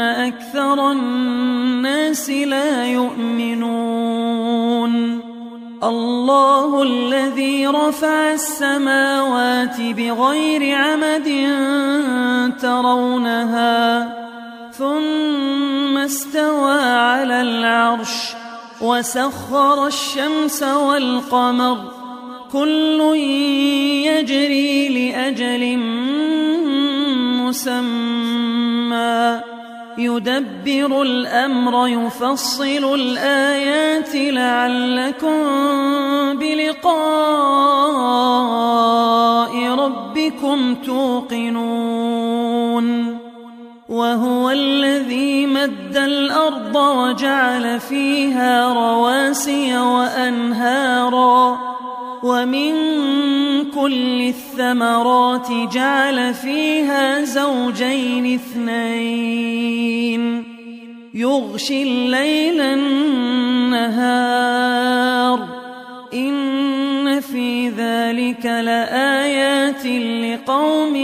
أكثر 0.00 0.92
الناس 0.92 2.30
لا 2.30 2.84
يؤمنون. 2.84 4.40
الله 5.82 6.82
الذي 6.82 7.66
رفع 7.66 8.32
السماوات 8.32 9.80
بغير 9.80 10.76
عمد 10.76 11.28
ترونها 12.60 14.16
ثم 14.72 15.98
استوى 15.98 16.82
على 16.82 17.40
العرش 17.40 18.32
وسخر 18.80 19.86
الشمس 19.86 20.62
والقمر. 20.62 21.78
كل 22.52 23.00
يجري 24.06 24.88
لأجل 24.88 25.78
مسمى. 27.40 29.40
يدبر 29.98 31.02
الأمر 31.02 31.88
يفصل 31.88 32.94
الآيات 32.94 34.14
لعلكم 34.14 35.38
بلقاء 36.38 36.90
ربكم 39.66 40.74
توقنون. 40.74 42.50
وهو 43.88 44.50
الذي 44.50 45.46
مد 45.46 45.96
الأرض 45.96 46.76
وجعل 46.76 47.80
فيها 47.80 48.72
رواسي 48.72 49.78
وأنهارا. 49.78 51.58
ومن 52.22 52.72
كل 53.70 54.20
الثمرات 54.20 55.48
جعل 55.72 56.34
فيها 56.34 57.24
زوجين 57.24 58.34
اثنين. 58.34 59.80
يغشي 61.14 61.82
الليل 61.82 62.60
النهار. 62.60 64.00
إن 66.14 67.20
في 67.20 67.68
ذلك 67.68 68.46
لآيات 68.46 69.86
لقوم 69.86 70.96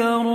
يتفكرون. 0.00 0.34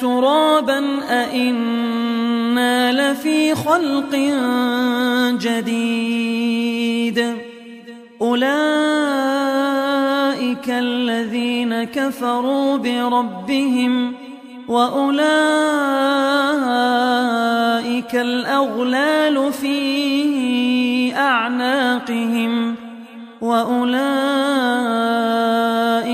ترابا 0.00 0.98
أإنا 1.10 2.92
لفي 2.92 3.54
خلق 3.54 4.16
جديد 5.40 7.36
أولئك 8.22 8.62
الذين 10.68 11.84
كفروا 11.84 12.76
بربهم 12.76 14.12
وأولئك 14.68 15.22
الأغلال 18.14 19.52
في 19.52 21.16
أعناقهم 21.16 22.74
وأولئك 23.40 25.11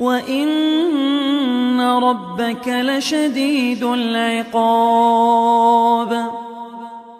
وإن 0.00 1.80
ربك 1.80 2.68
لشديد 2.68 3.84
العقاب 3.84 5.10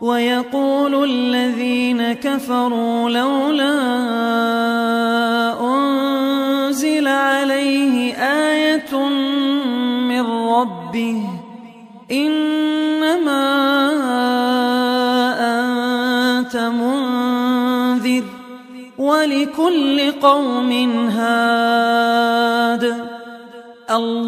ويقول 0.00 1.10
الذين 1.10 2.12
كفروا 2.12 3.10
لولا 3.10 3.74
أنزل 5.60 7.08
عليه 7.08 8.14
آية 8.14 9.08
من 10.08 10.26
ربه 10.26 11.22
إنما 12.12 13.46
أنت 16.38 16.56
منذر 16.56 18.24
ولكل 18.98 20.12
قوم 20.22 20.72
هاد 21.08 21.99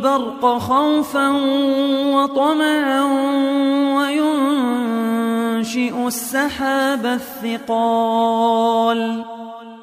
البرق 0.00 0.58
خوفا 0.58 1.28
وطمعا 2.14 3.02
وينشئ 5.56 5.94
السحاب 6.06 7.06
الثقال. 7.06 9.00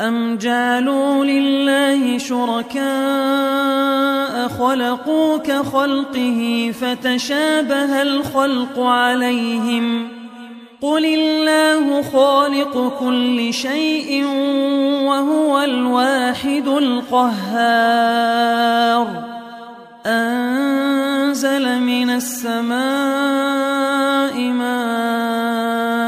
أم 0.00 0.36
جعلوا 0.36 1.24
لله 1.24 2.18
شركاء 2.18 2.88
خلقوا 4.48 5.38
كخلقه 5.38 6.72
فتشابه 6.80 8.02
الخلق 8.02 8.80
عليهم 8.80 10.08
قل 10.82 11.04
الله 11.04 12.02
خالق 12.02 12.98
كل 13.00 13.54
شيء 13.54 14.24
وهو 15.04 15.60
الواحد 15.60 16.68
القهار 16.68 18.18
أنزل 20.06 21.80
من 21.80 22.10
السماء 22.10 22.78
ماء 24.40 26.07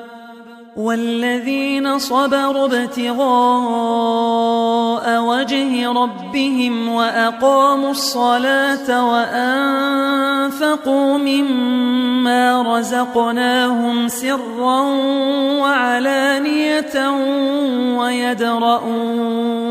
والذين 0.75 1.99
صبروا 1.99 2.65
ابتغاء 2.65 3.21
وجه 5.21 5.91
ربهم 5.91 6.89
وأقاموا 6.89 7.91
الصلاة 7.91 9.11
وأنفقوا 9.11 10.37
مما 11.17 12.61
رزقناهم 12.61 14.07
سرا 14.07 14.81
وعلانية 15.59 17.09
ويدرؤون 17.97 19.70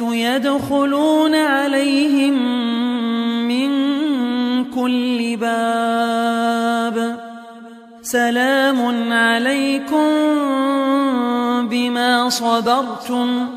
يدخلون 0.00 1.34
عليهم 1.34 2.34
من 3.48 3.70
كل 4.64 5.36
باب 5.36 7.16
سلام 8.02 9.12
عليكم 9.12 10.08
بما 11.68 12.28
صبرتم 12.28 13.48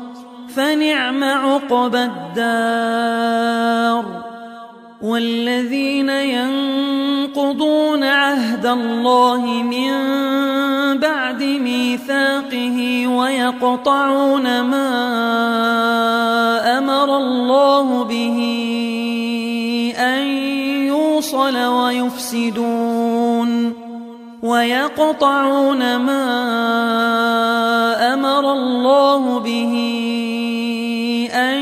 فنعم 0.54 1.24
عقبى 1.24 2.04
الدار 2.04 3.10
والذين 5.02 6.08
ينقضون 6.08 8.04
عهد 8.04 8.66
الله 8.66 9.62
من 9.62 9.90
بعد 10.98 11.42
ميثاقه 11.42 13.06
ويقطعون 13.06 14.60
ما 14.60 14.88
أمر 16.78 17.16
الله 17.16 18.04
به 18.04 18.38
أن 19.98 20.26
يوصل 20.86 21.56
ويفسدون 21.56 23.10
ويقطعون 24.42 25.96
ما 25.96 26.24
أمر 28.14 28.52
الله 28.52 29.38
به 29.38 29.74
أن 31.32 31.58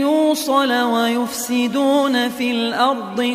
يوصل 0.00 0.72
ويفسدون 0.72 2.28
في 2.28 2.50
الأرض 2.50 3.34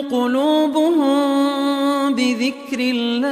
قلوبهم 0.00 1.34
بذكر 2.14 2.80
الله. 2.80 3.24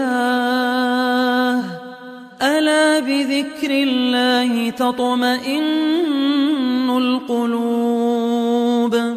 ألا 2.43 2.99
بذكر 2.99 3.71
الله 3.71 4.71
تطمئن 4.71 6.91
القلوب. 6.91 9.17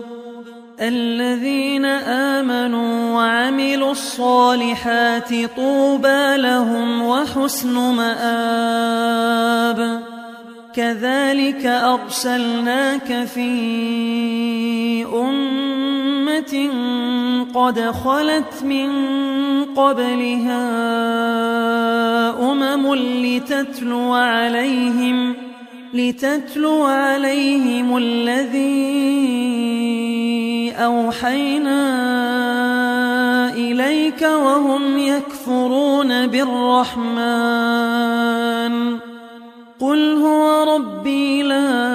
الذين 0.82 1.86
آمنوا 1.86 3.16
وعملوا 3.16 3.92
الصالحات 3.92 5.30
طوبى 5.58 6.38
لهم 6.38 7.02
وحسن 7.02 7.74
مآب. 7.74 9.36
كذلك 10.76 11.66
أرسلناك 11.66 13.28
في 13.34 15.06
أمة 15.06 15.95
قد 17.56 17.80
خلت 17.80 18.64
من 18.64 18.90
قبلها 19.66 20.62
أمم 22.52 22.96
لتتلو 22.96 24.14
عليهم 24.14 25.34
لتتلو 25.94 26.84
عليهم 26.84 27.98
الذي 27.98 29.16
أوحينا 30.78 31.86
إليك 33.54 34.22
وهم 34.22 34.98
يكفرون 34.98 36.28
بالرحمن 36.28 38.06
قل 39.80 40.14
هو 40.14 40.76
ربي 40.76 41.44
لا 41.44 41.95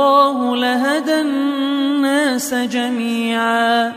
الله 0.00 0.56
لهدى 0.56 1.20
الناس 1.20 2.54
جميعا 2.54 3.92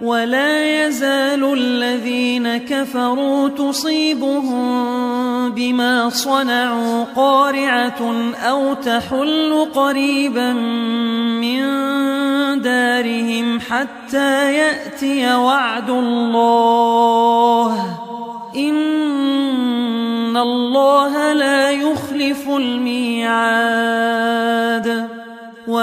ولا 0.00 0.86
يزال 0.86 1.52
الذين 1.52 2.56
كفروا 2.56 3.48
تصيبهم 3.48 4.66
بما 5.50 6.08
صنعوا 6.08 7.04
قارعة 7.16 8.32
أو 8.48 8.74
تحل 8.74 9.66
قريبا 9.74 10.52
من 11.42 11.62
دارهم 12.62 13.60
حتى 13.60 14.54
يأتي 14.54 15.34
وعد 15.34 15.90
الله. 15.90 16.75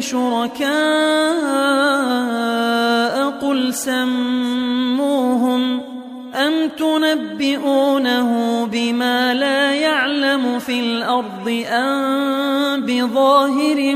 شركاء 0.00 0.70
قل 3.30 3.74
سموهم 3.74 5.20
أم 6.34 6.68
تنبئونه 6.78 8.64
بما 8.66 9.34
لا 9.34 9.74
يعلم 9.74 10.58
في 10.58 10.80
الأرض 10.80 11.64
أم 11.68 12.80
بظاهر 12.80 13.94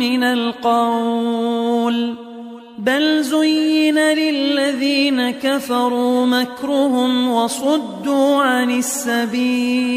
من 0.00 0.22
القول 0.24 2.14
بل 2.78 3.22
زين 3.22 3.98
للذين 3.98 5.30
كفروا 5.30 6.26
مكرهم 6.26 7.28
وصدوا 7.28 8.42
عن 8.42 8.70
السبيل 8.70 9.96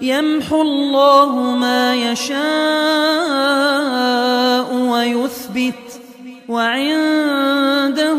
يمحو 0.00 0.62
الله 0.62 1.56
ما 1.56 1.94
يشاء 1.94 2.34
ويثبت 4.74 6.00
وعنده 6.48 8.18